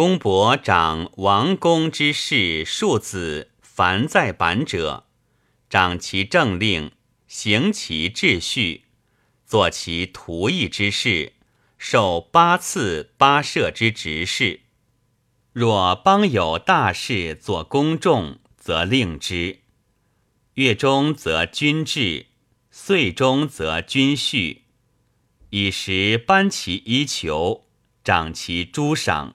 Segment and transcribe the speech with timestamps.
[0.00, 5.04] 公伯长王公之事庶子凡在版者，
[5.68, 6.92] 掌其政令，
[7.28, 8.84] 行其秩序，
[9.44, 11.34] 作其徒役之事，
[11.76, 14.60] 受八次八舍之职事。
[15.52, 19.58] 若邦有大事作公众，则令之；
[20.54, 22.28] 月中则君制，
[22.70, 24.62] 岁中则君序。
[25.50, 27.66] 以时颁其衣裘，
[28.02, 29.34] 掌其诸赏。